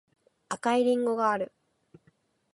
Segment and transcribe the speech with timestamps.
[0.49, 1.53] 赤いりんごがある